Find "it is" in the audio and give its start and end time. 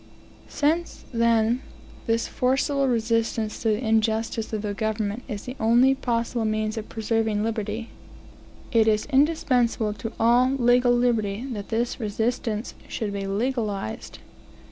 8.71-9.05